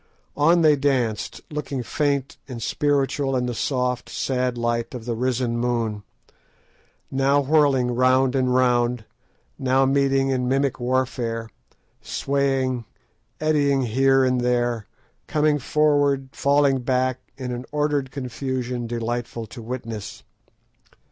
[0.35, 5.59] On they danced, looking faint and spiritual in the soft, sad light of the risen
[5.59, 6.01] moon;
[7.11, 9.05] now whirling round and round,
[9.59, 11.49] now meeting in mimic warfare,
[12.01, 12.83] swaying,
[13.39, 14.87] eddying here and there,
[15.27, 20.23] coming forward, falling back in an ordered confusion delightful to witness.